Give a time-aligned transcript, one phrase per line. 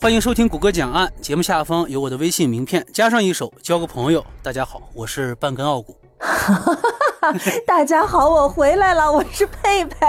[0.00, 4.24] 欢迎收听谷歌讲案，节目下方有我的微信名片，加上一首交个朋友。
[4.44, 5.98] 大家好，我是半根傲骨。
[7.66, 10.06] 大家好，我回来了，我是佩佩。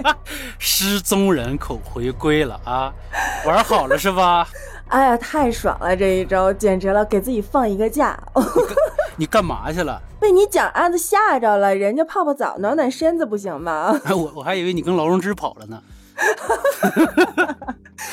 [0.58, 2.92] 失踪人口回归了啊，
[3.46, 4.46] 玩好了是吧？
[4.88, 5.96] 哎呀，太爽了！
[5.96, 8.22] 这一周简直了，给自己放一个假。
[9.16, 9.98] 你干嘛去了？
[10.20, 13.98] 被你讲案子吓着了，人家泡泡澡暖暖身子不行吗？
[14.10, 15.82] 我我还以为你跟劳荣枝跑了呢。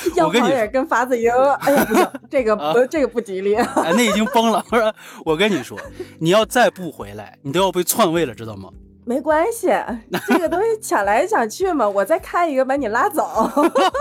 [0.15, 1.31] 要跑也跟法子英。
[1.31, 3.55] 哎呀，不行，这个不，这个不吉利。
[3.55, 4.63] 哎，那已经崩了。
[4.69, 4.93] 不是
[5.25, 5.77] 我跟你说，
[6.19, 8.69] 你要再不回来，你都要被篡位了，知道吗？
[9.05, 9.69] 没关系，
[10.27, 13.49] 这个东西抢来抢去嘛，我再开一个把你拉走。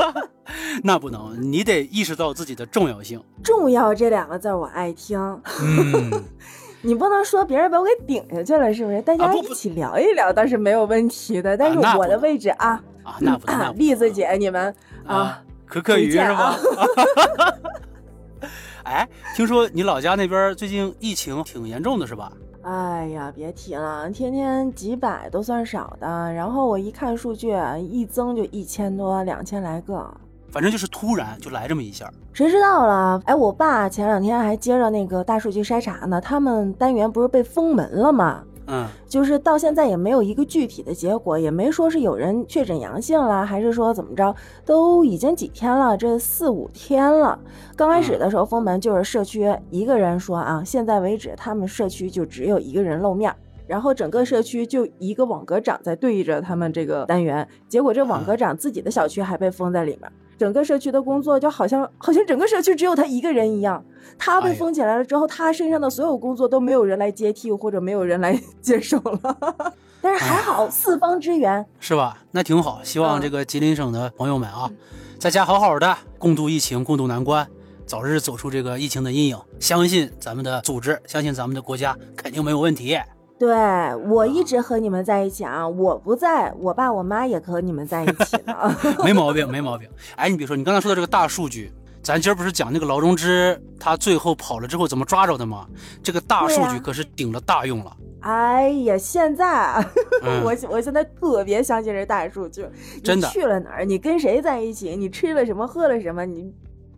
[0.85, 3.23] 那不能，你得意识到自己的重要性。
[3.43, 5.19] 重要这两个字我爱听。
[5.63, 6.25] 嗯，
[6.83, 9.01] 你不能说别人把我给顶下去了，是不是？
[9.01, 11.57] 大家一起聊一聊倒是没有问题的。
[11.57, 13.75] 但是我的位置啊啊，那不能。
[13.79, 14.75] 栗子姐，你们
[15.07, 16.57] 啊，可可鱼是吧？
[18.85, 22.33] 哎，听说你老家那边最近疫情挺严重的，是吧？
[22.63, 26.33] 哎呀，别提了，天天几百都算少的。
[26.33, 30.11] 然后我一看数据，一增就一千多，两千来个。
[30.51, 33.23] 反正就是突然就来这么一下，谁知道了？
[33.27, 38.43] 哎，我爸前两天还接着那个大数据筛查呢，他们单元不是被封门了吗？
[38.71, 44.35] 嗯，就是到现在也没有一个具体的结果，也没说是有人确诊阳性了，还是说怎么着？
[44.67, 47.39] 都已经几天了，这四五天了。
[47.75, 53.35] 刚开始的时候封门就是社区一个人说啊，现在为止他们社区就只有一个人露面，
[53.67, 60.13] 然后整个社区就一个网格长在对着他们这个单元，结果这网格长自己的小区还被封在里面。
[60.39, 63.85] 整个社区的工作就好像好像整个社区只有他一个人一样，
[64.17, 69.75] 他被封起来了之后，他身上的所有工作都没有人来接替或者没有人来 接手了。
[70.01, 72.23] 但是还好四方支援，是吧？
[72.31, 72.81] 那挺好。
[72.85, 74.71] 希望这个吉林省的朋友们啊，
[75.19, 77.45] 在家好好的共度疫情，共度难关，
[77.85, 79.37] 早日走出这个疫情的阴影。
[79.59, 82.97] 相信咱们的组织，相信咱们的国家，肯定没有问题。
[83.39, 83.49] 对
[84.09, 89.89] 我一直和你们在一起啊，我不在我爸我妈也和你们在一起呢， 没毛病，没毛病。
[90.17, 91.73] 哎，你比如说，你刚才说的这个大数据，
[92.03, 95.67] 咱今儿不是讲那个劳荣枝他最后跑了之后怎么抓着的吗？
[96.03, 97.97] 这个大数据可是顶了大用了。
[98.23, 99.85] 哎呀，现在
[100.43, 102.67] 我我现在特别相信这大数据，
[103.05, 106.53] 真的去了哪儿，你跟谁在一起，你吃了什么，喝了什么，你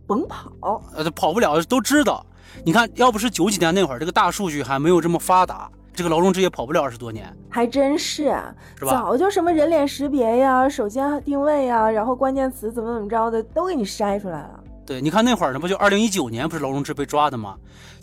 [0.07, 2.25] 甭跑，呃，跑不了，都知道。
[2.65, 5.71] 你看，要不是九几年那会儿，这个大数据还没有这么发达。
[6.01, 8.35] 这个劳荣枝也跑不了二十多年，还真是，
[8.79, 8.91] 是吧？
[8.91, 14.65] 早就什么人脸识别呀、手机定位呀，然后关键词怎么怎么着的，都给你筛出来了。
[14.87, 17.55] 对，你看那会儿呢，不就二零一九年不是劳荣枝被抓的吗？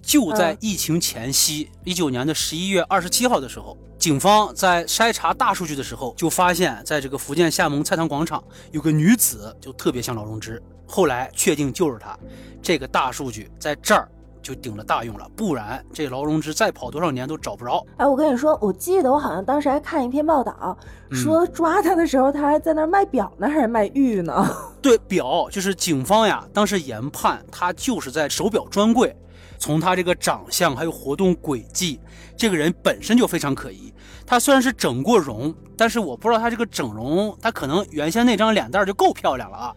[0.04, 10.62] 就在疫情前夕，一九年的十一月二十七号的时候，警方在筛查大数据的时候，就发现，在这个福建厦门菜塘广场有个女子，就特别像劳荣枝。
[10.86, 12.16] 后来确定就是她，
[12.62, 14.08] 这个大数据在这儿。
[14.42, 17.86] 就顶了大用了，不然这劳荣枝再跑多少年都找不着。
[17.98, 20.78] 哎，我跟你说，我记得我好像当时还看一篇报道，
[21.12, 24.48] 说抓他的时候，他还在那卖表呢，还是卖玉呢？
[24.82, 29.16] 对，表就是警方呀，当时研判他就是在手表专柜。
[29.60, 32.00] 从他这个长相还有活动轨迹，
[32.38, 33.92] 这个人本身就非常可疑。
[34.24, 39.76] 他虽然是整过容，但是我不知道他这个整容，他可能原先那张脸蛋就够漂亮了啊，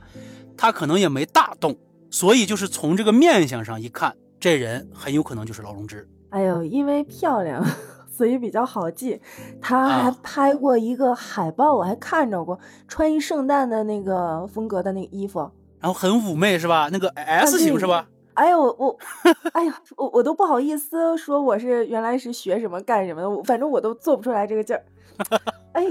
[0.55, 1.75] 他可能也没大动，
[2.11, 4.15] 所以就是从这个面相上一看。
[4.41, 6.09] 这人很有可能就是劳荣枝。
[6.31, 7.63] 哎呦，因为漂亮，
[8.11, 9.21] 所以比较好记。
[9.61, 12.59] 他还拍过一个海报，我还看着过，
[12.89, 15.41] 穿一圣诞的那个风格的那个衣服，
[15.79, 16.89] 然后很妩媚，是吧？
[16.91, 18.09] 那个 S 型是吧？
[18.35, 18.99] 哎呦，我 我，
[19.53, 24.83] 哎呀，我我都不好意思说我是原来是学什么干什么的，反正我都做不出来这个劲儿。
[25.75, 25.87] 哎，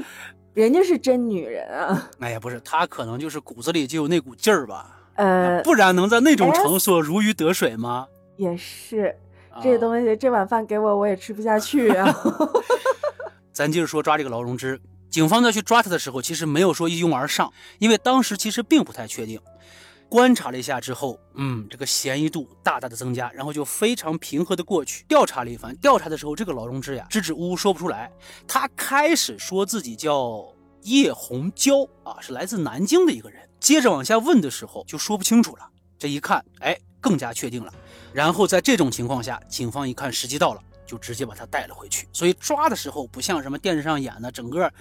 [0.55, 2.09] 人家是真女人啊！
[2.19, 4.95] 哎呀，不是，她可能就是骨子里就有那股劲儿吧？
[5.15, 8.07] 呃，不然能在那种场所如鱼得水吗？
[8.39, 9.13] 也是，
[9.61, 12.07] 这东西这碗饭给我我也吃不下去啊。
[13.51, 19.41] 咱接着说抓这个劳荣枝，警方在去抓他的时候，其实没有说一拥而上，因为当时其实并不太确定。
[20.07, 25.75] 观察了一下之后，嗯，这个嫌疑度大大的增加，然后就非常平和的过去调查了一番。
[25.75, 28.09] 调查的时候，这个劳荣枝呀支支吾吾说不出来，
[28.47, 30.45] 他开始说自己叫
[30.83, 33.47] 叶红娇啊，是来自南京的一个人。
[33.59, 35.69] 接着往下问的时候就说不清楚了。
[35.97, 37.73] 这一看，哎，更加确定了。
[38.13, 42.07] 然后在这种情况下，警方一看时机到了，就直接把他带了回去。
[42.11, 44.71] 所以抓的时候不像什么电视上演的，整个，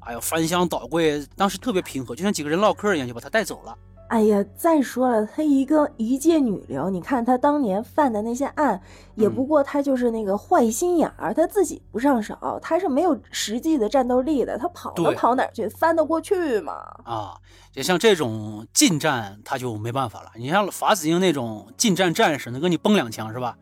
[0.00, 3.76] 哎呦翻箱倒柜，当时特别平和，就像几个人唠嗑一样，就把他带走了。
[4.08, 8.80] 哎呀，再说了，她一个一介女流，你看她当年犯的那些案，
[9.16, 15.68] 也不过她就是那个坏心眼儿，她自己不上手，她是没有实际的战斗力的，她跑能跑哪儿去？
[15.68, 16.72] 翻得过去吗？
[17.04, 17.34] 啊，
[17.70, 20.30] 就像这种近战，他就没办法了。
[20.36, 23.56] 你像法子英那种近战战士，能跟你崩两枪是吧？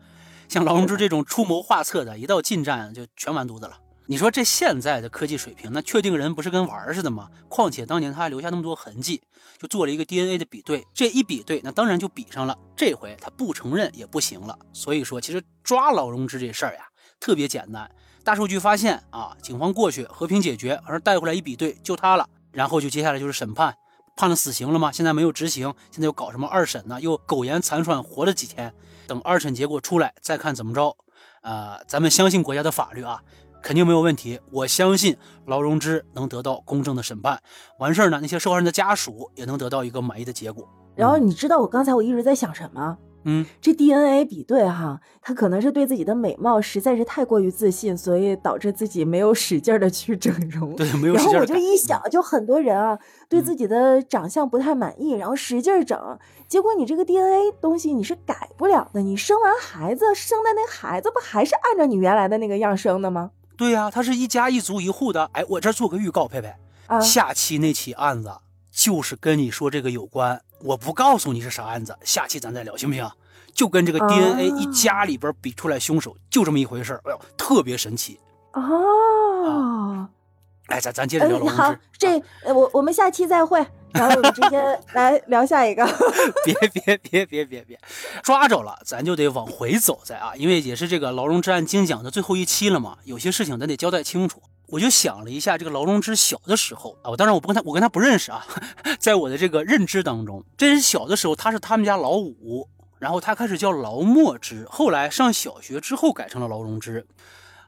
[0.47, 3.73] 像劳荣枝这种出谋划策的，一到近战就全完犊子了。
[4.09, 7.29] 你说这现在的科技水平，那确定人不是跟玩儿似的吗？
[7.49, 9.21] 况且当年他还留下那么多痕迹，
[9.59, 12.57] 就做了一个 DNA 的比对，这一比对，那当然就比上了。
[12.73, 14.57] 这回他不承认也不行了。
[14.71, 16.87] 所以说，其实抓老荣枝这事儿呀，
[17.19, 17.91] 特别简单。
[18.23, 22.29] 大数据发现啊，警方过去和平解决，而带回来一比对，就他了。
[22.53, 23.75] 然后就接下来就是审判，
[24.15, 24.89] 判了死刑了吗？
[24.89, 27.01] 现在没有执行，现在又搞什么二审呢？
[27.01, 28.73] 又苟延残喘，活了几天，
[29.05, 30.95] 等二审结果出来再看怎么着。
[31.41, 33.21] 呃，咱们相信国家的法律啊，
[33.61, 34.39] 肯定没有问题。
[34.51, 37.39] 我相信劳荣枝能得到公正的审判，
[37.79, 40.67] 完事儿呢，那些受害人的家属也能得到一个满意的结果。
[40.95, 42.97] 然后你知道我刚才我一直在想什么？
[43.29, 50.73] 嗯，这 DNA 比对哈，他可能是对自己的美貌实在是太过于自信，所以导致自己没有使劲的去整容。
[50.77, 51.53] 对，没有然后我就。
[51.55, 56.17] 一想，就很多人啊，对嗯自己的长相不太满意，然后使劲儿整，
[56.47, 59.01] 结果你这个 DNA 东西你是改不了的。
[59.01, 63.31] 你生完孩子，生的那孩子不还是按照你原来的那个样生的吗？
[63.57, 65.29] 对呀、他是一家一族一户的。
[65.33, 66.55] 哎，我这做个预告，佩佩，
[66.85, 68.31] 啊，下期那起案子
[68.71, 73.09] 就是跟你说这个有关，我不告诉你是啥案子，下期咱再聊，行不行？
[73.53, 78.19] 就跟这个 DNA 啊一家里边比出来凶手，就这么一回事儿，哎呦，特别神奇。
[78.53, 80.07] 哦，
[80.67, 84.61] 哎，咱咱接着哎聊好，，这呃我我们下期再会，然后我们直接
[84.93, 85.85] 来聊下一个。
[86.45, 87.79] 别别别别别别，
[88.23, 94.41] 抓着了，咱就得往回走再啊，因为也是这个劳荣枝案精讲的最后一期了嘛，有些事情咱得交代清楚。
[94.67, 98.45] 我就想了一下，这个劳荣枝小的时候啊，我当然我不跟他，我跟他不认识啊，
[98.99, 102.67] 在我的这个认知当中，这人小的时候他是他们家老五，
[102.99, 107.07] 然后他开始叫劳墨枝，后来上小学之后改成了劳荣枝。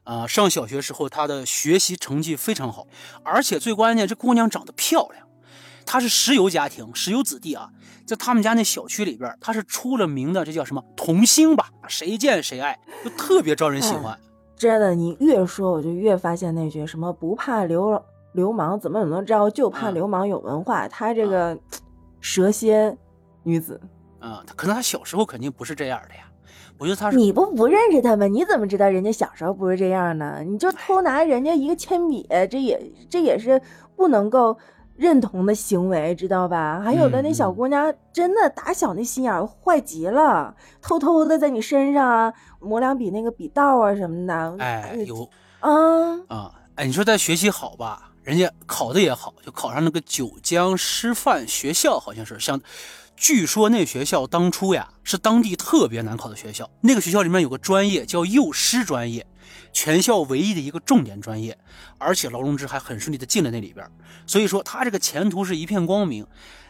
[0.03, 2.87] 啊、上小学时候他的学习成绩非常好，
[3.23, 5.28] 而且最关键，这姑娘长得漂亮。
[5.89, 7.71] 她是石油家庭，石油子弟啊，
[8.05, 11.71] 在他们家那小区里边，他是出了名的，这叫什么童星吧？
[11.87, 14.15] 谁见谁爱，就特别招人喜欢。
[14.55, 17.99] 真的，你越说我就越发现那句什么不怕流
[18.33, 20.87] 流氓怎么怎么着，就怕嗯流氓有文化。
[20.87, 21.57] 他这个
[22.21, 22.95] 蛇蝎
[23.41, 23.81] 女子，
[24.19, 26.21] 啊、她可能他小时候肯定不是这样的呀。
[26.77, 30.43] 我觉得他是你不不认识他们，你怎么知道人家小时候不是这样呢？
[30.45, 33.59] 你就偷拿人家一个铅笔，这也这也是
[33.95, 34.55] 不能够
[34.99, 36.81] 认同的行为，知道吧？
[36.83, 45.29] 还有的那小嗯姑娘真的打小那心眼儿坏极了，偷偷的在你身上啊抹两笔那个笔道啊什么的，哎有
[45.61, 45.71] 啊。
[46.27, 52.59] 啊，哎，你说她学习好吧，人家考的也好，就考上那个九江师范学校，好像是像。
[53.21, 59.27] 据说那学校当初呀是当地特别难考的学校，那个学校里面有个专业叫幼师专业，
[59.71, 61.57] 全校唯一的一个重点专业，
[61.97, 63.85] 而且劳荣枝还很顺利的进了那里边，
[64.25, 66.25] 所以说他这个前途是一片光明。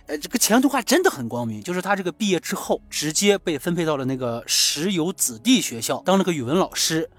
[0.07, 7.09] 呃，这个前途还真的很光明，就是他这个毕业之后直接被分配到了那个石油子弟学校当了个语文老师。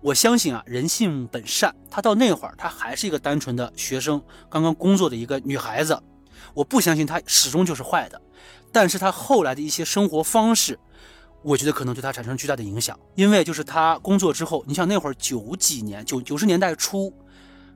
[0.00, 6.02] 我相信啊，人性本善，他到那会儿他还是一个单纯的学生，刚刚工作的一个女孩子。
[6.54, 8.20] 我不相信她始终就是坏的，
[8.70, 10.78] 但是她后来的一些生活方式，
[11.44, 12.98] 我觉得可能对他产生巨大的影响。
[13.14, 17.12] 因为就是他工作之后，你想那会儿九几年九九十年代初，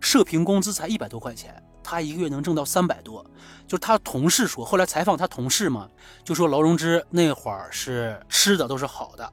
[0.01, 3.25] 社平工资才一百多块钱，他一个月能挣到三百多。
[3.67, 5.87] 就是他同事说，后来采访他同事嘛，
[6.25, 9.31] 就说劳荣枝那会儿是吃的都是好的，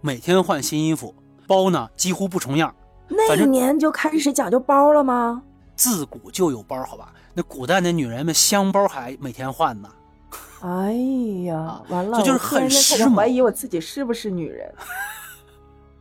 [0.00, 1.14] 每天换新衣服，
[1.46, 2.74] 包呢几乎不重样。
[3.08, 5.40] 那一年就开始讲究包了吗？
[5.76, 7.12] 自古就有包，好吧？
[7.34, 9.88] 那古代那女人们香包还每天换呢。
[10.62, 10.92] 哎
[11.44, 14.74] 呀啊，完了，这就是我突然很开始时髦怀疑我自己是不是女人。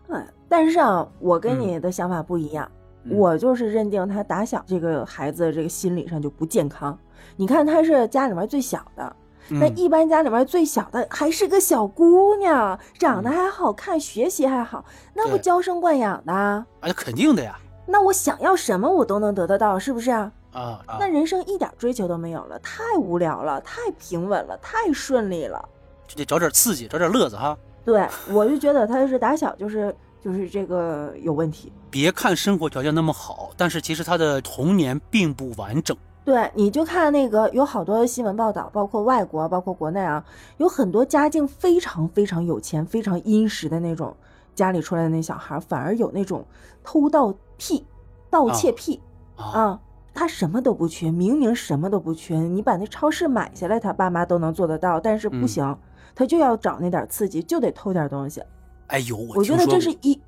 [0.07, 2.69] 嗯，但是啊，我跟嗯你的想法不一样，
[3.03, 6.97] 嗯我就是认定他打小这个孩子这个心理上就不健康。
[7.35, 9.15] 你看他是家里面最小的，
[9.49, 16.33] 那嗯一般家里面最小的还是个小姑娘，长得嗯还好看，学习还好，那不娇生惯养的？
[16.33, 16.65] 啊，
[16.95, 17.59] 肯定的呀。
[17.87, 20.31] 那我想要什么我都能得得到，是不是啊？
[20.55, 25.63] 啊啊那，人生一点追求都没有了，太无聊了，太平稳了，太顺利了。
[26.07, 27.57] 就得找点刺激，找点乐子哈。
[27.83, 31.71] 对我就觉得他是打小就是就是这个有问题。
[31.91, 35.95] 别看生活条件那么好，但是其实他的童年并不完整。
[36.23, 40.23] 对，你就看那个有好多新闻报道，包括外国，包括国内啊，
[40.57, 44.15] 有很多家境非常非常有钱、非常殷实的那种
[44.55, 46.43] 家里出来的那小孩，反而有那种
[46.83, 47.85] 偷盗癖、
[48.29, 48.99] 盗窃癖
[49.35, 49.79] 啊，啊。
[50.15, 55.77] 他什么都不缺，明明什么都不缺，你把那超市买下来，他爸妈都能做得到，但是不嗯行，
[56.15, 58.41] 他就要找那点刺激，就得偷点东西。
[58.87, 60.19] 哎呦我我觉得这是一，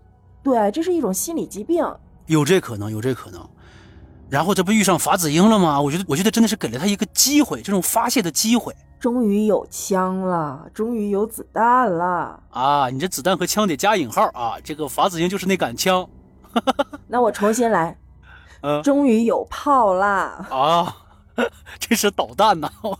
[0.43, 1.83] 对，这是一种心理疾病。
[2.25, 3.47] 有这可能，有这可能。
[4.29, 5.79] 然后这不遇上法子英了吗？
[5.81, 12.43] 我觉得，我觉得真的是给了他一个机会，这种发泄的机会终于有枪了，终于有子弹了。
[12.49, 12.89] 啊！
[12.89, 14.57] 你这子弹和枪得加引号啊！
[14.61, 16.05] 这个法子英就是那杆枪，
[17.07, 17.97] 那我重新来，
[18.61, 20.45] 嗯终于有炮啦！
[20.49, 20.95] 啊，
[21.79, 22.69] 这是导弹呐！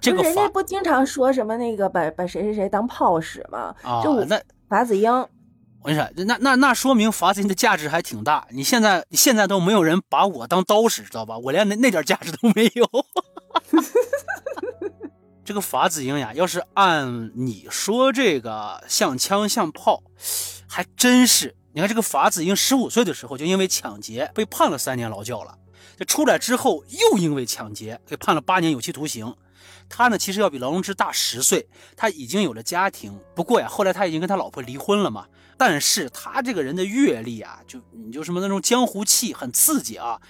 [0.00, 3.74] 这个人家不经常说什么那个把把谁谁谁当炮使吗？
[3.82, 8.46] 啊这我，那法子英，我跟你说，那那那说明法子英的价值还挺大。
[8.50, 11.36] 你现在你现在都没有人把我当刀使，知道吧？
[11.38, 12.88] 我连那那点价值都没有。
[15.44, 20.02] 这个法子英呀，要是按你说这个像枪像炮，
[20.68, 21.54] 还真是。
[21.76, 25.58] 你看这个法子英十五岁的时候就因为抢劫被判了三年劳教了，
[25.96, 29.34] 这出来之后又因为抢劫给判了八年有期徒刑。
[29.88, 35.26] 他呢其实要比劳荣枝大十岁，他已经有了家庭，不过呀后来他已经跟他老婆离婚了嘛。
[35.56, 40.20] 但是他这个人的阅历啊，就你就什么那种江湖气很刺激啊，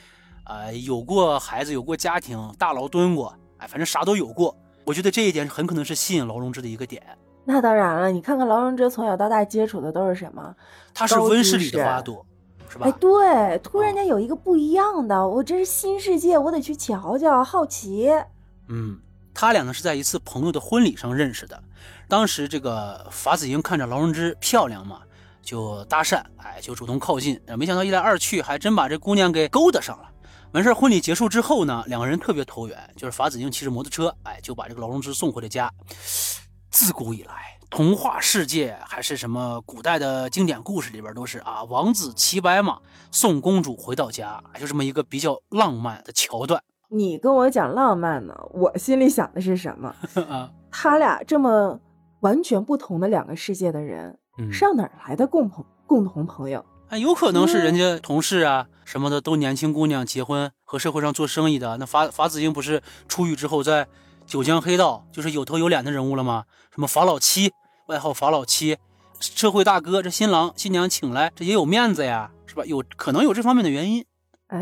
[0.47, 4.57] 呃，有过孩子，有过家庭，大牢蹲过，哎，反正啥都有过。
[4.85, 7.03] 我觉得这一点很可能是吸引劳荣枝的一个点。
[7.45, 10.55] 那当然了，你看看劳荣枝从小到大接触的都是什么？
[10.95, 12.25] 他是温室里的花朵，
[12.69, 12.87] 是吧？
[12.87, 18.11] 哎，对，突然间有一个不一样的，我这是新世界，我得去瞧瞧，好奇。
[18.69, 18.99] 嗯，
[19.35, 21.63] 他俩呢是在一次朋友的婚礼上认识的。
[22.09, 25.01] 当时这个法子英看着劳荣枝漂亮嘛，
[25.43, 27.39] 就搭讪，哎，就主动靠近。
[27.47, 30.09] 呃没想到一来二去，还真把这姑娘给勾搭上了。
[30.53, 35.71] 完事儿，婚礼结束之后呢，两个人特别投缘，就是法子英骑着摩托车，哎，就把这个劳荣枝送回了家。
[36.75, 42.81] 自古以来，童话世界还是什么古代的经典故事里边都是啊，王子骑白马
[43.13, 49.95] 送公主回到家，哎就这么一个比较浪漫的桥段你跟我讲浪漫呢，我心里想的是什么？
[50.29, 50.51] 啊。
[50.73, 51.79] 他俩这么
[52.23, 56.67] 完全不同的两个世界的人，嗯上哪儿来的共朋共同朋友？
[56.89, 61.77] 哎，有可能是人家同事啊什么的都年轻姑娘结婚和社会上做生意的。
[61.77, 63.87] 那法法子英不是出狱之后在
[64.27, 66.45] 九江黑道就是有头有脸的人物了吗？
[66.73, 67.53] 什么法老七，
[67.87, 68.79] 外号法老七，
[69.21, 72.65] 社会大哥，这新郎新娘请来，这也有面子呀，是吧？
[72.65, 74.05] 有可能有这方面的原因
[74.49, 74.61] 哎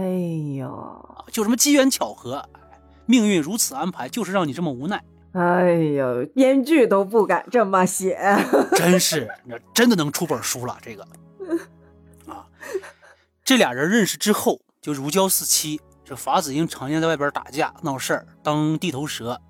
[0.59, 2.61] 呦，啊，就什么机缘巧合，哎
[3.07, 5.02] 命运如此安排，就是让你这么无奈，
[5.33, 8.19] 哎呦，编剧都不敢这么写。
[8.76, 11.02] 真是，那真的能出本书了，这个
[12.26, 12.47] 啊，
[13.45, 15.81] 这俩人认识之后就如胶似漆。
[16.04, 19.40] 这法子英常年在外边打架闹事儿，当地头蛇。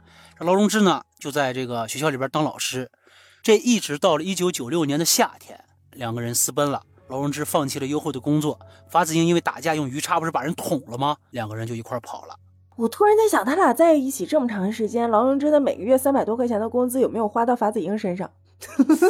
[0.42, 2.90] 这劳荣枝呢，就在这个学校里边当老师。
[3.44, 6.82] 这一直到了一九九六年的夏天，两个人私奔了。
[7.06, 8.58] 劳荣枝放弃了优厚的工作，
[8.90, 11.16] 法子英因为打架用鱼叉不是把人捅了吗？
[11.30, 12.34] 两个人就一块跑了。
[12.74, 18.28] 我突然在想，他俩在一起这么长时间，劳荣枝的每个月三百多块钱的工资有没有花到法子英身上？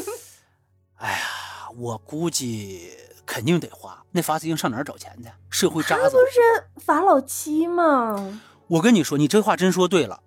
[1.00, 1.18] 哎呀，
[1.78, 2.90] 我估计
[3.24, 4.04] 肯定得花。
[4.10, 5.30] 那法子英上哪儿找钱去？
[5.48, 6.16] 社会渣子他不。
[6.18, 8.38] 是法老七吗？
[8.66, 10.20] 我跟你说，你这话真说对了。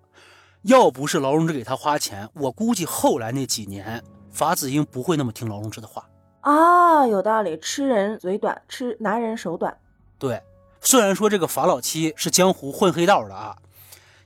[0.66, 6.04] 要不是劳荣枝给他花钱，我估计后来那几年，法子英不会那么听劳荣枝的话。
[6.40, 9.76] 啊，有道理，吃人嘴短，吃拿人手短。
[10.18, 10.42] 对，
[10.80, 13.56] 虽然说这个法老七是江湖混黑道的啊，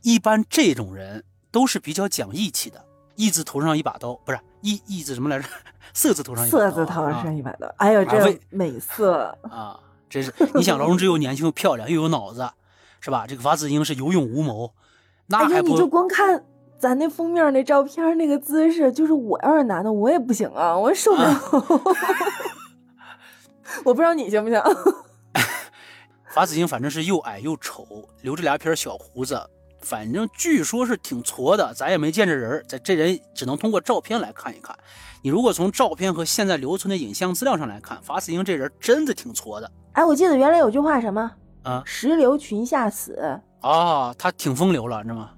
[0.00, 2.82] 一般这种人都是比较讲义气的，
[3.16, 5.46] 义字头上一把刀，不是义义字什么来着？
[5.92, 6.70] 色字头上一把刀啊。
[6.70, 9.36] 色字头上一把刀，哎呦，这美色！
[9.42, 9.78] 啊，
[10.08, 12.48] 真是你想劳荣枝又年轻又漂亮又有脑子，
[12.98, 13.26] 是吧？
[13.26, 14.72] 这个法子英是有勇无谋，
[15.30, 16.44] 那哎呀，你就光看
[16.78, 21.40] 咱那封面那照片那个姿势，就是我要是男的，我也不行啊，我受不了。
[23.84, 24.60] 我不知道你行不行？
[26.28, 27.86] 法子英反正是又矮又丑，
[28.22, 29.40] 留着俩撇小胡子，
[29.80, 34.76] 反正据说是挺矬的，咱也没见着人咱，这这人只能通过照片来看一看。
[35.22, 41.30] 你如果从照片和现在留存的影像资料上来看，法子英这人真的挺矬的哎，我记得原来有句话什么
[41.62, 45.30] 啊“石榴裙下死啊，他挺风流了，你知道吗？”，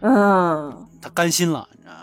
[0.00, 1.98] 嗯他甘心了，你知道吗？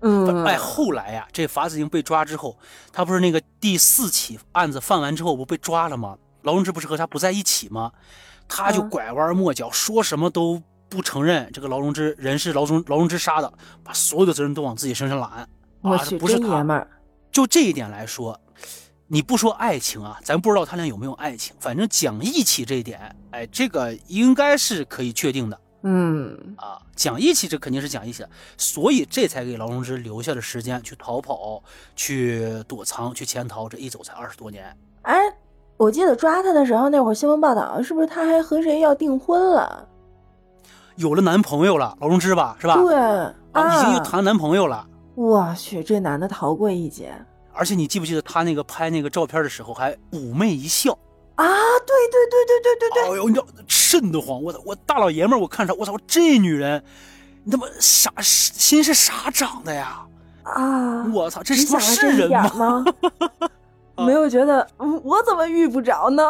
[0.00, 2.58] 嗯，哎，后来呀，这法子英被抓之后，
[2.92, 6.16] 他不是那个第四起案子犯完之后不被抓了吗？
[6.42, 7.92] 劳荣枝不是和他不在一起吗？
[8.48, 13.52] 他就嗯拐弯抹角，说什么都不承认这个劳荣枝人是劳荣劳荣枝杀的，
[13.84, 15.30] 把所有的责任都往自己身上揽。
[15.30, 15.46] 啊，
[15.82, 16.40] 我去，这不是他。
[16.40, 16.88] 真爷们儿。
[17.30, 18.38] 就这一点来说，
[19.12, 25.60] 你不说爱情啊，咱不知道他俩有没有爱情，反正讲义气这一点，哎，这个应该是可以确定的。
[25.82, 31.62] 嗯，啊，讲义气这肯定是讲义气的，所以这才给劳荣枝留下了时间去逃跑、
[31.94, 34.74] 去躲藏、去潜逃，这一走才二十多年。
[35.02, 35.14] 哎，
[35.76, 39.86] 我记得抓他的时候，那会儿新闻报道是不是他还和谁要订婚了？
[40.96, 42.76] 有了男朋友了，劳荣枝吧，是吧？
[42.76, 44.88] 对，啊，啊，已经有谈男朋友了。
[45.14, 47.14] 我去，这男的逃过一劫
[47.54, 50.92] 而且你记不记得他那个拍那个照片的时候还妩媚一笑？
[51.36, 51.46] 啊！
[51.86, 54.42] 对对对对对对对，哎呦，你知道瘆得慌！
[54.42, 56.82] 我操，我大老爷们儿，我看着，我操，这女人，
[57.44, 60.06] 你他妈啥心是啥长的呀？
[60.44, 61.06] 啊！
[61.12, 62.84] 我操，这你他妈是人点吗？
[62.84, 62.84] 吗？
[64.06, 66.22] 没有觉得，嗯，我怎么遇不着呢？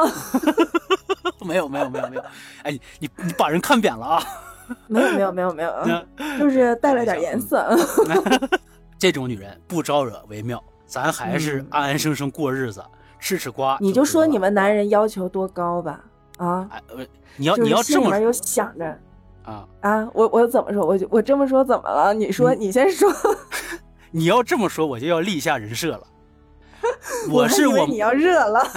[1.45, 2.23] 没有，没有，没有，没有。
[2.63, 4.23] 哎，你你你把人看扁了啊！
[4.87, 6.05] 没有没有没有没有，
[6.39, 7.77] 就是带了点颜色。
[8.99, 12.85] 这种女人不招惹为妙，咱还是嗯安安生生过日子，
[13.19, 13.79] 吃吃瓜。
[13.81, 16.05] 你就说你们，男人要求多高吧？
[16.37, 16.69] 啊，
[17.37, 18.99] 你要就是你要这么有想着
[19.43, 20.85] 啊，啊，我我怎么说？
[20.85, 22.13] 我就我这么说怎么了？
[22.13, 23.11] 你说，嗯你先说。
[24.11, 26.07] 你要这么说，我就要立下人设了。
[27.33, 28.63] 我是我你要热了。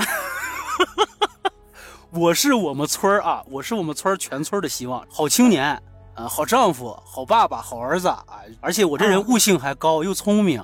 [2.12, 5.78] 我是我们村儿啊，我是我们村儿全村的希望，好青年
[6.14, 8.24] 啊，好丈夫，好爸爸，好儿子啊！
[8.62, 10.64] 而且我这人啊悟性还高，又聪明，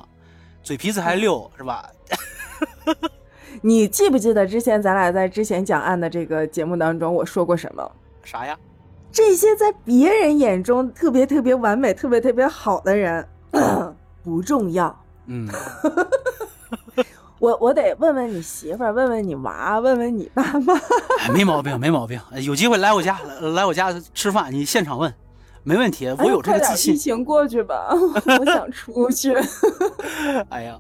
[0.64, 1.90] 嘴皮子还溜，是吧？
[3.62, 7.92] 你记不记得之前咱俩在之前讲案的这个节目当中，我说过什么？
[8.24, 8.58] 啥呀？
[9.12, 13.28] 这些在别人眼中特别特别完美、特别特别好的人，
[14.24, 15.04] 不重要。
[15.26, 15.50] 嗯，
[17.40, 20.74] 我我得问问你媳妇儿，问问你娃，问问你爸妈。
[21.20, 22.20] 哎 没毛病，没毛病。
[22.32, 25.14] 哎有机会来我家，来来我家吃饭，你现场问，
[25.64, 26.08] 没问题。
[26.20, 26.98] 我有这个自哎快点疫。
[26.98, 27.90] 情过去吧，
[28.40, 29.34] 我想出去。
[30.50, 30.80] 哎呀，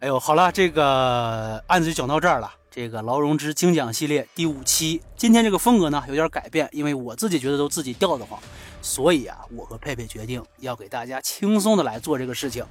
[0.00, 2.52] 哎呦，好了，这个案子就讲到这儿了。
[2.70, 8.40] 这个劳荣枝精讲系列第五期，今天这个风格呢有点改变，因为我自己觉得都自己吊得慌，
[8.80, 12.64] 所以啊，我和佩佩决定要给大家轻松的来做这个事情。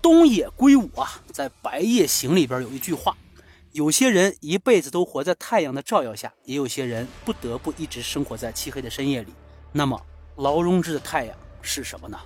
[0.00, 3.16] 东野圭吾啊，在《白夜行》里边有一句话：
[3.72, 9.34] 有些人一辈子都活在太阳的照耀下，也有些人不得不一直生活在漆黑的深夜里。
[9.72, 10.00] 那么，
[10.36, 12.18] 劳荣枝的太阳是什么呢？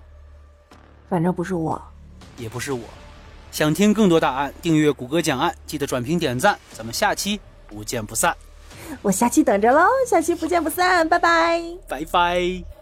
[1.08, 1.80] 反正不是我。
[2.36, 2.80] 也不是我。
[3.52, 6.58] 想听更多答案，订阅谷歌讲案，记得转评点赞。
[6.72, 8.36] 咱们下期不见不散，
[9.02, 11.60] 我下期等着喽，下期不见不散，拜拜。
[11.88, 12.79] 拜拜。